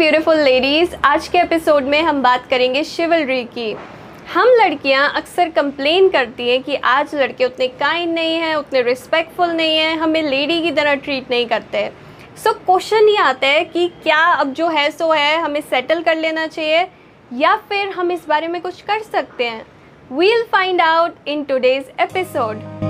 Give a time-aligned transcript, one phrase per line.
[0.00, 3.72] Beautiful ladies आज के episode में हम बात करेंगे शिवलरी की।
[4.34, 9.50] हम लड़कियाँ अक्सर कंप्लेन करती हैं कि आज लड़के उतने काइंड नहीं हैं, उतने रिस्पेक्टफुल
[9.50, 11.90] नहीं हैं, हमें लेडी की तरह ट्रीट नहीं करते।
[12.44, 16.16] सो क्वेश्चन ये आता है कि क्या अब जो है, सो है, हमें सेटल कर
[16.16, 16.86] लेना चाहिए
[17.32, 19.66] या फिर हम इस बारे में कुछ कर सकते हैं?
[20.12, 22.89] We'll find out in today's episode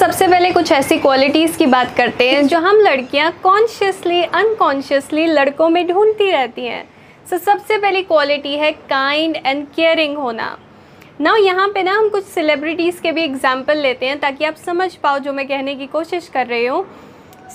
[0.00, 5.68] सबसे पहले कुछ ऐसी क्वालिटीज़ की बात करते हैं जो हम लड़कियाँ कॉन्शियसली अनकॉन्शियसली लड़कों
[5.68, 6.84] में ढूंढती रहती हैं।
[7.30, 10.56] सो so, सबसे पहली क्वालिटी है काइंड एंड केयरिंग होना।
[11.20, 14.94] ना यहाँ पे ना हम कुछ सेलिब्रिटीज़ के भी एग्ज़ाम्पल लेते हैं ताकि आप समझ
[14.94, 16.84] पाओ जो मैं कहने की कोशिश कर रही हूँ।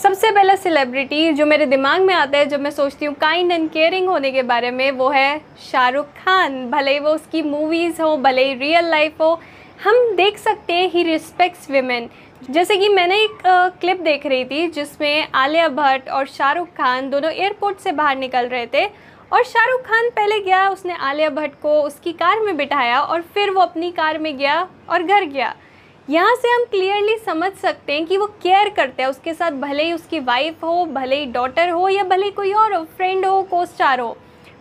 [0.03, 3.69] सबसे पहला सेलिब्रिटी जो मेरे दिमाग में आता है जब मैं सोचती हूँ काइंड एंड
[3.71, 5.39] केयरिंग होने के बारे में वो है
[5.71, 9.39] शाहरुख खान। भले ही वो उसकी मूवीज़ हो भले ही रियल लाइफ हो
[9.83, 12.09] हम देख सकते हैं ही रिस्पेक्ट्स वीमेन
[12.41, 13.37] जैसे कि मैंने एक
[13.81, 18.47] क्लिप देख रही थी जिसमें आलिया भट्ट और शाहरुख खान दोनों एयरपोर्ट से बाहर निकल
[18.47, 22.99] रहे थे और शाहरुख खान पहले गया, उसने आलिया भट्ट को उसकी कार में बिठाया
[22.99, 25.53] और फिर वो अपनी कार में गया और घर गया।
[26.07, 29.83] यहाँ से हम क्लियरली समझ सकते हैं कि वो केयर करते हैं, उसके साथ भले
[29.83, 33.25] ही उसकी वाइफ हो, भले ही डॉटर हो या भले ही कोई और हो फ्रेंड
[33.25, 34.17] हो को स्टार हो।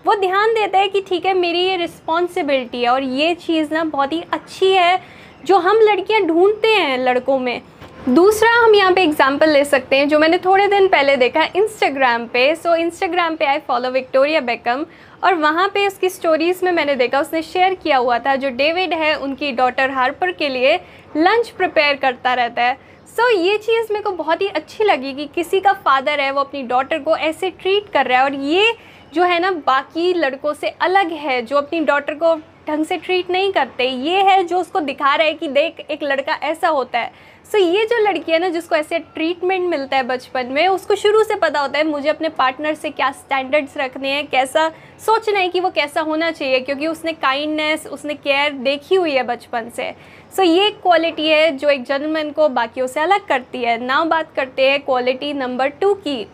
[0.07, 3.85] वो ध्यान देता है कि ठीक है, मेरी ये रिस्पॉन्सिबिलिटी है और ये चीज़ ना
[3.85, 4.97] बहुत ही अच्छी है
[5.45, 7.61] जो हम लड़कियाँ ढूंढते हैं लड़कों में।
[8.07, 12.27] दूसरा हम यहाँ पे एग्ज़ाम्पल ले सकते हैं जो मैंने थोड़े दिन पहले देखा इंस्टाग्राम
[12.27, 14.85] पे। सो इंस्टाग्राम पे आई फॉलो विक्टोरिया बेकम
[15.25, 18.95] और वहाँ पे उसकी स्टोरीज़ में मैंने देखा उसने शेयर किया हुआ था जो डेविड
[18.95, 20.75] है उनकी डॉटर हार्पर के लिए
[21.17, 22.79] लंच प्रिपेयर करता रहता है।
[23.09, 26.31] सो so, ये चीज़ मेरे को बहुत ही अच्छी लगी कि किसी का फादर है
[26.31, 28.75] वो अपनी डॉटर को ऐसे ट्रीट कर रहा है और ये
[29.15, 32.35] जो है ना बाकी लड़कों से अलग है जो अपनी डॉटर को
[32.69, 36.03] ढंग से ट्रीट नहीं करते। ये है जो उसको दिखा रहा है कि देख एक
[36.03, 37.13] लड़का ऐसा होता है।
[37.45, 40.95] सो so, ये जो लड़की है ना जिसको ऐसे ट्रीटमेंट मिलता है बचपन में उसको
[40.95, 44.69] शुरू से पता होता है मुझे अपने पार्टनर से क्या स्टैंडर्ड्स रखने हैं कैसा
[45.07, 49.23] सोचना है कि वो कैसा होना चाहिए क्योंकि उसने काइंडनेस उसने केयर देखी हुई है
[49.23, 49.91] बचपन से।
[50.37, 54.05] सो so, ये क्वालिटी है जो एक जर्नमैन को बाकियों से अलग करती है। ना
[54.05, 56.27] बात करते हैं क्वालिटी नंबर टू की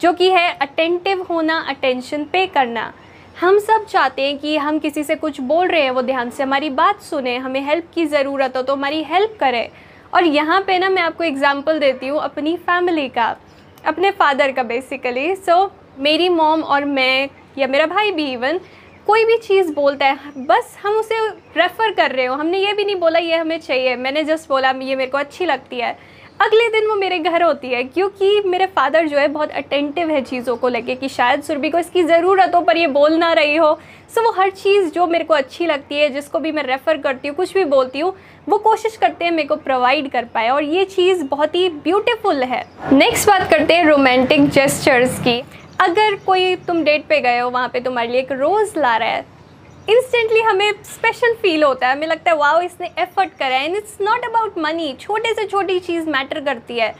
[0.00, 2.92] जो कि है अटेंटिव होना अटेंशन पे करना।
[3.36, 6.42] हम सब चाहते हैं कि हम किसी से कुछ बोल रहे हैं वो ध्यान से
[6.42, 9.68] हमारी बात सुने हमें हेल्प की ज़रूरत हो तो हमारी हेल्प करें।
[10.14, 13.36] और यहाँ पे ना मैं आपको एग्ज़ाम्पल देती हूँ अपनी फैमिली का
[13.84, 17.28] अपने फादर का बेसिकली सो so, मेरी मॉम और मैं
[17.58, 18.60] या मेरा भाई भी इवन
[19.06, 21.26] कोई भी चीज़ बोलता है बस हम उसे
[21.56, 24.70] रेफ़र कर रहे हो। हमने ये भी नहीं बोला ये हमें चाहिए। मैंने जस्ट बोला
[24.72, 25.96] ये मेरे को अच्छी लगती है।
[26.42, 30.20] अगले दिन वो मेरे घर होती है, क्योंकि मेरे फादर जो है बहुत अटेंटिव है
[30.22, 33.54] चीज़ों को लेके कि शायद सुरभि को इसकी ज़रूरत हो पर ये बोल ना रही
[33.56, 33.72] हो।
[34.14, 37.28] सो वो हर चीज़ जो मेरे को अच्छी लगती है, जिसको भी मैं रेफ़र करती
[37.28, 38.12] हूँ, कुछ भी बोलती हूँ,
[38.48, 42.42] वो कोशिश करते हैं मेरे को प्रोवाइड कर पाए और ये चीज़ बहुत ही ब्यूटीफुल
[42.44, 45.38] है। नेक्स्ट बात करते हैं रोमांटिक जेस्चर्स की।
[45.80, 49.08] अगर कोई तुम डेट पे गए हो, वहाँ पे तुम्हारे लिए एक रोज़ ला रहा
[49.08, 49.24] है
[49.88, 53.76] इंस्टेंटली हमें स्पेशल फील होता है। हमें लगता है वाओ इसने एफर्ट करा है। And
[53.76, 56.94] it's not about money छोटे से छोटी चीज़ मैटर करती है।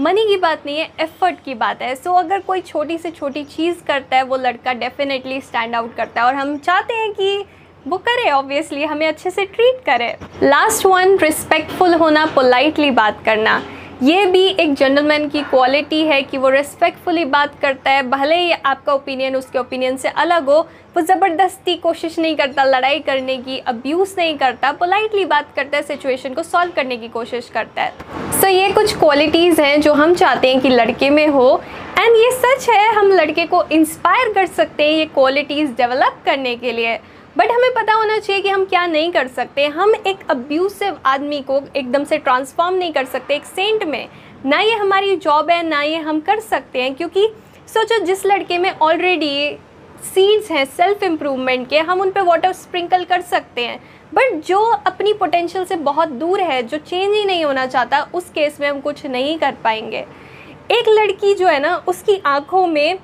[0.00, 3.10] मनी की बात नहीं है एफर्ट की बात है। सो so, अगर कोई छोटी से
[3.10, 7.12] छोटी चीज़ करता है वो लड़का डेफिनेटली स्टैंड आउट करता है। और हम चाहते हैं
[7.12, 7.44] कि
[7.86, 13.62] वो करे ऑब्वियसली हमें अच्छे से ट्रीट करे। लास्ट वन रिस्पेक्टफुल होना पोलाइटली बात करना।
[14.02, 18.52] ये भी एक जेंटलमैन की क्वालिटी है कि वो रिस्पेक्टफुली बात करता है भले ही
[18.52, 20.60] आपका ओपिनियन उसके ओपिनियन से अलग हो
[20.96, 25.82] वो ज़बरदस्ती कोशिश नहीं करता लड़ाई करने की अब्यूज़ नहीं करता पोलाइटली बात करता है
[25.82, 29.92] सिचुएशन को सॉल्व करने की कोशिश करता है। सो so, ये कुछ क्वालिटीज़ हैं जो
[29.94, 31.62] हम चाहते हैं कि लड़के में हो।
[31.98, 36.56] एंड ये सच है हम लड़के को इंस्पायर कर सकते हैं ये क्वालिटीज़ डेवलप करने
[36.56, 36.98] के लिए।
[37.38, 41.40] बट हमें पता होना चाहिए कि हम क्या नहीं कर सकते। हम एक अब्यूसिव आदमी
[41.40, 44.08] को एकदम से ट्रांसफॉर्म नहीं कर सकते एक सेंट में।
[44.46, 47.28] ना ये हमारी जॉब है, ना ये हम कर सकते हैं, क्योंकि
[47.68, 49.58] सोचो जिस लड़के में ऑलरेडी
[50.04, 53.80] सीड्स हैं सेल्फ इम्प्रूवमेंट के, हम उन पर वाटर स्प्रिंकल कर सकते हैं।
[54.14, 58.30] बट जो अपनी पोटेंशियल से बहुत दूर है, जो चेंज ही नहीं होना चाहता, उस
[58.30, 60.04] केस में हम कुछ नहीं कर पाएँगे।
[60.70, 62.98] एक लड़की जो है ना, उसकी आँखों में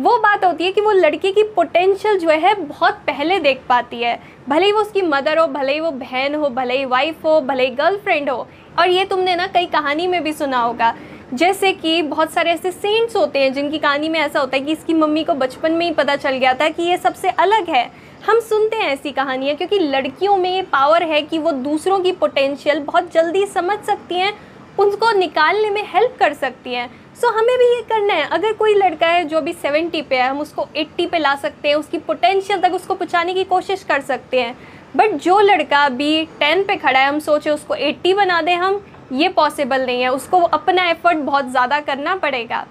[0.00, 3.96] वो बात होती है कि वो लड़की की पोटेंशियल जो है बहुत पहले देख पाती
[3.96, 7.24] है। भले ही वो उसकी मदर हो, भले ही वो बहन हो, भले ही वाइफ
[7.24, 8.48] हो, भले ही गर्लफ्रेंड हो।
[8.78, 10.94] और ये तुमने ना कई कहानी में भी सुना होगा।
[11.34, 14.72] जैसे कि बहुत सारे ऐसे सेंट्स होते हैं जिनकी कहानी में ऐसा होता है कि
[14.72, 17.90] इसकी मम्मी को बचपन में ही पता चल गया था कि ये सबसे अलग है।
[18.26, 22.12] हम सुनते हैं ऐसी कहानियाँ क्योंकि लड़कियों में ये पावर है कि वो दूसरों की
[22.12, 24.32] पोटेंशियल बहुत जल्दी समझ सकती हैं,
[24.78, 28.52] उनको निकालने में हेल्प कर सकती हैं। सो so, हमें भी ये करना है। अगर
[28.52, 31.74] कोई लड़का है जो अभी सेवेंटी पे है हम उसको एट्टी पे ला सकते हैं
[31.74, 34.56] उसकी पोटेंशियल तक उसको पहुँचाने की कोशिश कर सकते हैं।
[34.96, 38.80] बट जो लड़का अभी टेन पे खड़ा है हम सोचे उसको एट्टी बना दें हम
[39.12, 42.64] ये पॉसिबल नहीं है। उसको अपना एफर्ट बहुत ज़्यादा करना पड़ेगा।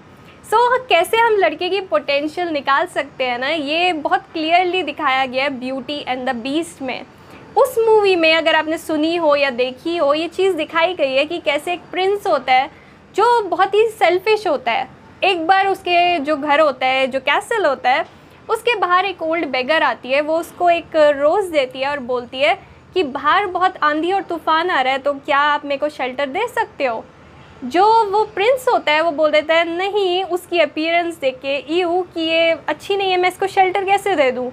[0.45, 5.25] सो so, कैसे हम लड़के की पोटेंशियल निकाल सकते हैं ना ये बहुत क्लियरली दिखाया
[5.25, 7.06] गया है ब्यूटी एंड द बीस्ट में।
[7.57, 11.25] उस मूवी में अगर आपने सुनी हो या देखी हो ये चीज़ दिखाई गई है
[11.25, 12.69] कि कैसे एक प्रिंस होता है
[13.16, 14.88] जो बहुत ही सेल्फिश होता है।
[15.24, 18.06] एक बार उसके जो घर होता है, जो कैसल होता है,
[18.50, 22.40] उसके बाहर एक ओल्ड बेगर आती है, वो उसको एक रोज़ देती है और बोलती
[22.40, 22.54] है
[22.94, 26.26] कि बाहर बहुत आंधी और तूफ़ान आ रहा है तो क्या आप मेरे को शेल्टर
[26.26, 27.04] दे सकते हो?
[27.66, 32.02] जो वो प्रिंस होता है, वो बोल देता है, नहीं, उसकी अपीयरेंस देख के यू
[32.14, 34.52] कि ये अच्छी नहीं है, मैं इसको शेल्टर कैसे दे दूँ?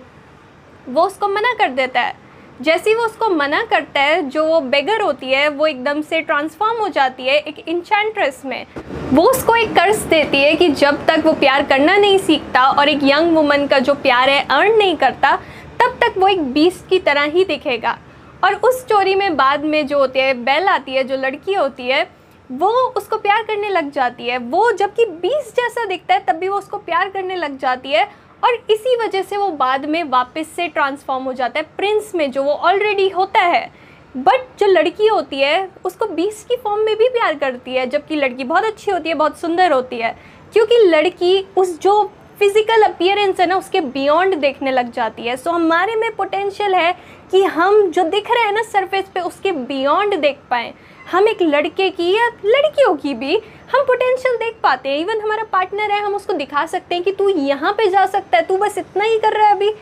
[0.89, 2.15] वो उसको मना कर देता है।
[2.61, 6.21] जैसे ही वो उसको मना करता है, जो वो बेगर होती है, वो एकदम से
[6.21, 8.67] ट्रांसफॉर्म हो जाती है एक इंचेंट्रेस में।
[9.13, 12.89] वो उसको एक कर्ज देती है कि जब तक वो प्यार करना नहीं सीखता और
[12.89, 15.37] एक यंग वुमन का जो प्यार है अर्न नहीं करता,
[15.83, 17.99] तब तक वो एक बीस की तरह ही दिखेगा।
[18.45, 21.89] और उस स्टोरी में बाद में जो होती है बेल आती है, जो लड़की होती
[21.89, 22.11] है,
[22.53, 26.49] वो उसको प्यार करने लग जाती है। वो जबकि बीस जैसा दिखता है, तब भी
[26.49, 30.49] वो उसको प्यार करने लग जाती है और इसी वजह से वो बाद में वापस
[30.57, 33.71] से ट्रांसफॉर्म हो जाता है। प्रिंस में जो वो ऑलरेडी होता है
[34.17, 38.17] बट जो लड़की होती है उसको बीस की फॉर्म में भी प्यार करती है जबकि
[38.17, 40.17] लड़की बहुत अच्छी होती है बहुत सुंदर होती है
[40.53, 42.03] क्योंकि लड़की उस जो
[42.39, 46.75] फ़िज़िकल अपियरेंस है ना उसके बियॉन्ड देखने लग जाती है। सो so, हमारे में पोटेंशियल
[46.75, 46.93] है
[47.31, 50.73] कि हम जो दिख रहे हैं ना सरफेस पे उसके बियॉन्ड देख पाएँ।
[51.07, 53.37] हम एक लड़के की या लड़कियों की भी
[53.73, 57.13] हम पोटेंशियल देख पाते हैं। इवन हमारा पार्टनर है, हम उसको दिखा सकते हैं कि
[57.13, 59.73] तू यहाँ पे जा सकता है, तू बस इतना ही कर रहा है अभी।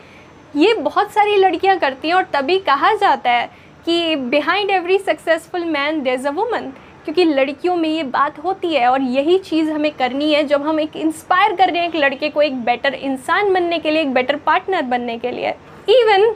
[0.55, 3.49] ये बहुत सारी लड़कियाँ करती हैं और तभी कहा जाता है
[3.85, 6.71] कि behind every successful man there is a woman
[7.05, 10.79] क्योंकि लड़कियों में ये बात होती है और यही चीज़ हमें करनी है जब हम
[10.79, 14.13] एक इंस्पायर कर रहे हैं एक लड़के को एक बेटर इंसान बनने के लिए, एक
[14.13, 15.49] बेटर पार्टनर बनने के लिए।
[15.91, 16.33] इवन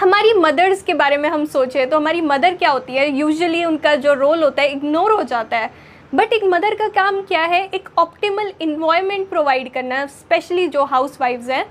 [0.00, 3.08] हमारी मदर्स के बारे में हम सोचें तो हमारी मदर क्या होती है?
[3.10, 5.70] यूजुअली उनका जो रोल होता है इग्नोर हो जाता है।
[6.14, 7.62] बट एक मदर का काम क्या है?
[7.74, 11.64] एक ऑप्टिमल इन्वायरमेंट प्रोवाइड करना स्पेशली जो हाउस वाइफ्स हैं,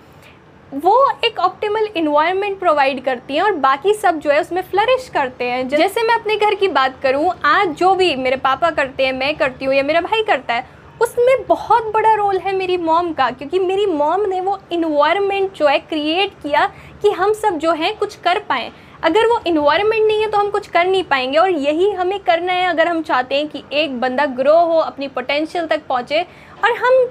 [0.73, 5.45] वो एक ऑप्टिमल इन्वायरमेंट प्रोवाइड करती हैं और बाकी सब जो है उसमें फ्लरिश करते
[5.45, 9.13] हैं। जैसे मैं अपने घर की बात करूँ, आज जो भी मेरे पापा करते हैं,
[9.13, 10.65] मैं करती हूँ या मेरा भाई करता है
[11.01, 15.67] उसमें बहुत बड़ा रोल है मेरी मॉम का, क्योंकि मेरी मॉम ने वो इन्वायरमेंट जो
[15.67, 16.65] है क्रिएट किया
[17.01, 18.71] कि हम सब जो हैं कुछ कर पाएँ।
[19.03, 22.53] अगर वो इन्वायरमेंट नहीं है तो हम कुछ कर नहीं पाएँगे और यही हमें करना
[22.53, 26.21] है अगर हम चाहते हैं कि एक बंदा ग्रो हो, अपनी पोटेंशियल तक पहुँचे
[26.63, 27.05] और हम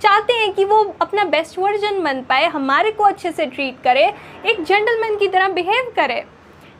[0.00, 4.06] चाहते हैं कि वो अपना बेस्ट वर्जन बन पाए, हमारे को अच्छे से ट्रीट करे,
[4.46, 6.24] एक जेंटलमैन की तरह बिहेव करे।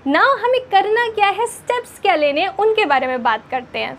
[0.06, 3.98] ना हमें करना क्या है स्टेप्स क्या लेने उनके बारे में बात करते हैं।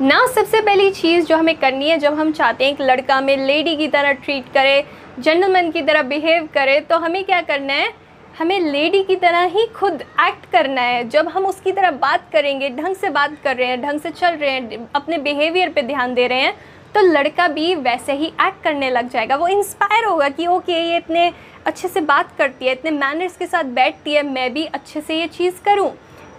[0.00, 3.36] ना सबसे पहली चीज़ जो हमें करनी है, जब हम चाहते हैं कि लड़का हमें
[3.36, 4.84] लेडी की तरह ट्रीट करे
[5.18, 7.92] जेंटलमैन की तरह बिहेव करे तो हमें क्या करना है?
[8.38, 12.68] हमें लेडी की तरह ही खुद एक्ट करना है। जब हम उसकी तरह बात करेंगे,
[12.70, 16.14] ढंग से बात कर रहे हैं, ढंग से चल रहे हैं, अपने बिहेवियर पे ध्यान
[16.14, 16.54] दे रहे हैं
[16.94, 20.96] तो लड़का भी वैसे ही एक्ट करने लग जाएगा। वो इंस्पायर होगा कि, ओके, ये
[20.96, 21.32] इतने
[21.66, 25.20] अच्छे से बात करती है, इतने मैनर्स के साथ बैठती है, मैं भी अच्छे से
[25.20, 25.90] ये चीज़ करूँ।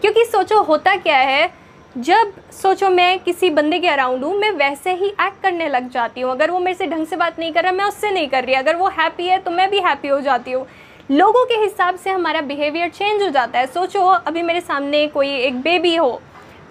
[0.02, 1.61] क्योंकि सोचो, होता क्या है
[1.98, 6.22] जब सोचो मैं किसी बंदे के अराउंड हूँ, मैं वैसे ही एक्ट करने लग जाती
[6.22, 8.44] हूँ। अगर वो मेरे से ढंग से बात नहीं कर रहा, मैं उससे नहीं कर
[8.44, 10.66] रही। अगर वो हैप्पी है तो मैं भी हैप्पी हो जाती हूँ।
[11.12, 15.30] लोगों के हिसाब से हमारा बिहेवियर चेंज हो जाता है। सोचो, अभी मेरे सामने कोई
[15.30, 16.10] एक बेबी हो,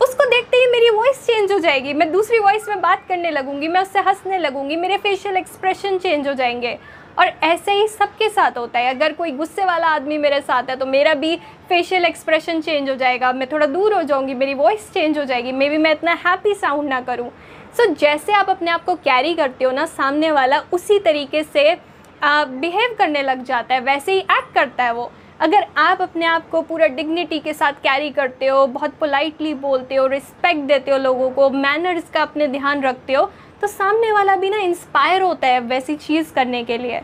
[0.01, 3.69] उसको देखते ही मेरी वॉइस चेंज हो जाएगी। मैं दूसरी वॉइस में बात करने लगूँगी,
[3.69, 6.79] मैं उससे हंसने लगूँगी, मेरे फेशियल एक्सप्रेशन चेंज हो जाएँगे।
[7.19, 10.77] और ऐसे ही सबके साथ होता है। अगर कोई गुस्से वाला आदमी मेरे साथ है
[10.77, 11.37] तो मेरा भी
[11.69, 15.53] फेशियल एक्सप्रेशन चेंज हो जाएगा। मैं थोड़ा दूर हो जाऊँगी मेरी वॉइस चेंज हो जाएगी।
[15.53, 17.29] मे बी मैं इतना हैप्पी साउंड ना करूँ।
[17.71, 21.43] सो so, जैसे आप अपने आप को कैरी करते हो ना सामने वाला उसी तरीके
[21.45, 21.75] से
[22.23, 26.49] बिहेव करने लग जाता है। वैसे ही एक्ट करता है वो। अगर आप अपने आप
[26.51, 30.97] को पूरा डिग्निटी के साथ कैरी करते हो बहुत पोलाइटली बोलते हो रिस्पेक्ट देते हो
[30.99, 35.47] लोगों को मैनर्स का अपने ध्यान रखते हो तो सामने वाला भी ना इंस्पायर होता
[35.47, 37.01] है वैसी चीज़ करने के लिए।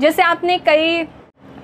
[0.00, 1.02] जैसे आपने कई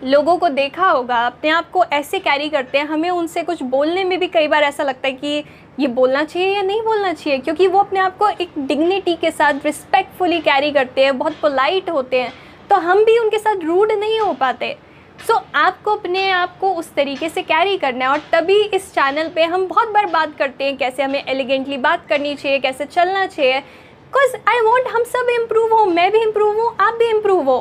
[0.04, 4.04] लोगों को देखा होगा अपने आप को ऐसे कैरी करते हैं हमें उनसे कुछ बोलने
[4.04, 5.45] में भी कई बार ऐसा लगता है कि
[5.80, 9.30] ये बोलना चाहिए या नहीं बोलना चाहिए क्योंकि वो अपने आप को एक डिग्निटी के
[9.30, 12.33] साथ रिस्पेक्टफुली कैरी करते हैं बहुत पोलाइट होते हैं
[12.71, 14.76] तो हम भी उनके साथ रूड नहीं हो पाते।
[15.18, 18.92] सो so, आपको अपने आप को उस तरीके से कैरी करना है और तभी इस
[18.95, 22.85] चैनल पे हम बहुत बार बात करते हैं कैसे हमें एलिगेंटली बात करनी चाहिए कैसे
[22.85, 23.62] चलना चाहिए
[24.08, 27.56] बिकॉज़ आई वॉन्ट हम सब इम्प्रूव हो, मैं भी इम्प्रूव हूँ, आप भी इम्प्रूव हो।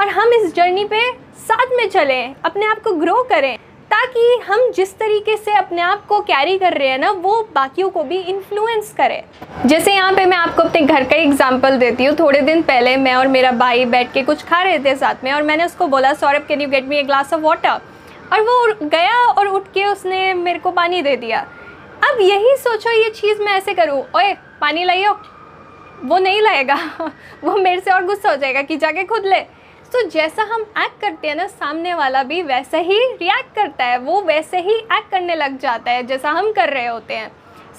[0.00, 1.00] और हम इस जर्नी पे
[1.38, 3.56] साथ में चलें, अपने आप को ग्रो करें,
[3.90, 7.88] ताकि हम जिस तरीके से अपने आप को कैरी कर रहे हैं ना, वो बाकियों
[7.90, 9.22] को भी इन्फ्लुएंस करे।
[9.66, 13.14] जैसे यहाँ पे मैं आपको अपने घर का एग्जांपल देती हूँ। थोड़े दिन पहले मैं
[13.14, 16.12] और मेरा भाई बैठ के कुछ खा रहे थे साथ में, और मैंने उसको बोला,
[16.14, 17.80] Saurabh can you get me a glass of water
[18.32, 21.46] और वो गया और उठ के उसने मेरे को पानी दे दिया।
[22.04, 25.12] अब यही सोचो, ये चीज़ मैं ऐसे करूँ, ओए, पानी लाइयो
[26.04, 26.74] वो नहीं लाएगा।
[27.44, 29.40] वो मेरे से और गुस्सा हो जाएगा कि जाके खुद ले।
[29.92, 33.98] तो जैसा हम एक्ट करते हैं ना सामने वाला भी वैसा ही रिएक्ट करता है।
[33.98, 37.30] वो वैसे ही एक्ट करने लग जाता है जैसा हम कर रहे होते हैं।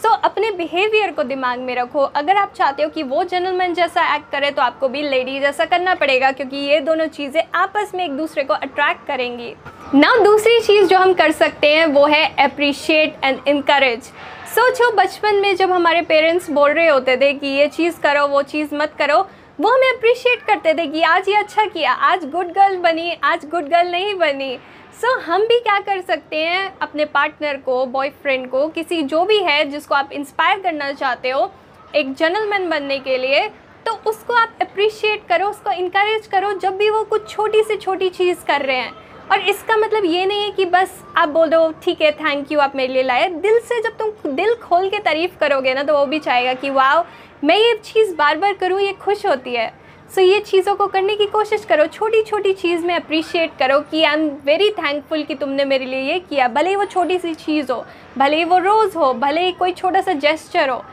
[0.02, 3.74] सो so, अपने बिहेवियर को दिमाग में रखो। अगर आप चाहते हो कि वो जेंटलमैन
[3.74, 7.92] जैसा एक्ट करे तो आपको भी लेडी जैसा करना पड़ेगा क्योंकि ये दोनों चीज़ें आपस
[7.96, 9.54] में एक दूसरे को अट्रैक्ट करेंगी।
[9.96, 14.12] ना दूसरी चीज़ जो हम कर सकते हैं वो है अप्रिशिएट एंड इनक्रेज
[14.52, 18.42] सोचो बचपन में जब हमारे पेरेंट्स बोल रहे होते थे कि ये चीज़ करो वो
[18.44, 19.18] चीज़ मत करो
[19.60, 23.46] वो हमें अप्रिशिएट करते थे कि आज ये अच्छा किया आज गुड गर्ल बनी आज
[23.52, 24.58] गुड गर्ल नहीं बनी।
[25.02, 29.24] सो so, हम भी क्या कर सकते हैं अपने पार्टनर को बॉयफ्रेंड को किसी जो
[29.26, 31.50] भी है जिसको आप इंस्पायर करना चाहते हो
[31.96, 33.48] एक जनरलमैन बनने के लिए
[33.86, 38.10] तो उसको आप अप्रिशिएट करो उसको इनक्रेज करो जब भी वो कुछ छोटी से छोटी
[38.10, 38.94] चीज़ कर रहे हैं।
[39.32, 42.60] और इसका मतलब ये नहीं है कि बस आप बोल दो ठीक है थैंक यू
[42.60, 45.98] आप मेरे लिए लाए। दिल से जब तुम दिल खोल के तारीफ़ करोगे ना तो
[45.98, 47.04] वो भी चाहेगा कि वाह
[47.44, 50.88] मैं ये चीज़ बार बार करूँ ये खुश होती है। सो so, ये चीज़ों को
[50.88, 55.24] करने की कोशिश करो छोटी छोटी चीज़ में अप्रिशिएट करो कि आई एम वेरी थैंकफुल
[55.24, 57.84] कि तुमने मेरे लिए ये किया। भले ही वो छोटी सी चीज़ हो
[58.18, 60.84] भले ही वो रोज़ हो भले ही कोई छोटा सा जेस्चर हो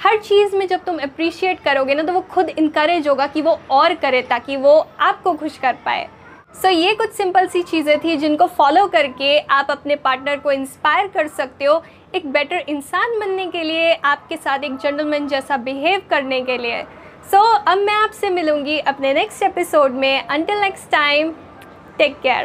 [0.00, 3.58] हर चीज़ में जब तुम अप्रिशिएट करोगे ना तो वो खुद इनक्रेज होगा कि वो
[3.70, 6.08] और करे ताकि वो आपको खुश कर पाए।
[6.54, 10.52] सो so, ये कुछ सिंपल सी चीज़ें थी जिनको फॉलो करके आप अपने पार्टनर को
[10.52, 11.82] इंस्पायर कर सकते हो
[12.14, 16.82] एक बेटर इंसान बनने के लिए आपके साथ एक जेंटलमैन जैसा बिहेव करने के लिए।
[17.30, 21.32] सो so, अब मैं आपसे मिलूँगी अपने नेक्स्ट एपिसोड में। Until next time
[21.98, 22.36] take care